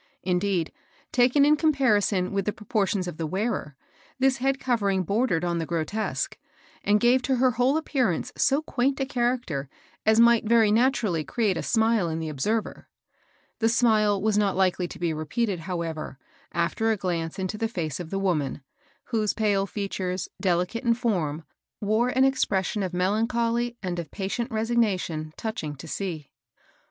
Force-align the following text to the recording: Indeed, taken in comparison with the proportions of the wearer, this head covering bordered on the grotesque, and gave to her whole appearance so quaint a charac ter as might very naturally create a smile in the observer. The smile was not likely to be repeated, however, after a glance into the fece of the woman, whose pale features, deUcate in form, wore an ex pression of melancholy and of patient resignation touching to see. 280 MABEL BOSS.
Indeed, 0.23 0.71
taken 1.11 1.45
in 1.45 1.55
comparison 1.55 2.31
with 2.33 2.45
the 2.45 2.51
proportions 2.51 3.07
of 3.07 3.17
the 3.17 3.27
wearer, 3.27 3.75
this 4.17 4.37
head 4.37 4.59
covering 4.59 5.03
bordered 5.03 5.45
on 5.45 5.59
the 5.59 5.65
grotesque, 5.67 6.39
and 6.83 6.99
gave 6.99 7.21
to 7.21 7.35
her 7.35 7.51
whole 7.51 7.77
appearance 7.77 8.31
so 8.35 8.63
quaint 8.63 8.99
a 8.99 9.05
charac 9.05 9.45
ter 9.45 9.69
as 10.03 10.19
might 10.19 10.49
very 10.49 10.71
naturally 10.71 11.23
create 11.23 11.55
a 11.55 11.61
smile 11.61 12.09
in 12.09 12.17
the 12.17 12.29
observer. 12.29 12.87
The 13.59 13.69
smile 13.69 14.19
was 14.19 14.39
not 14.39 14.55
likely 14.55 14.87
to 14.87 14.97
be 14.97 15.13
repeated, 15.13 15.59
however, 15.59 16.17
after 16.51 16.89
a 16.91 16.97
glance 16.97 17.37
into 17.37 17.59
the 17.59 17.67
fece 17.67 17.99
of 17.99 18.09
the 18.09 18.17
woman, 18.17 18.63
whose 19.03 19.35
pale 19.35 19.67
features, 19.67 20.27
deUcate 20.41 20.83
in 20.83 20.95
form, 20.95 21.43
wore 21.79 22.09
an 22.09 22.25
ex 22.25 22.43
pression 22.43 22.81
of 22.81 22.91
melancholy 22.91 23.77
and 23.83 23.99
of 23.99 24.09
patient 24.09 24.49
resignation 24.49 25.31
touching 25.37 25.75
to 25.75 25.87
see. 25.87 26.05
280 26.05 26.23
MABEL 26.23 26.25
BOSS. 26.31 26.69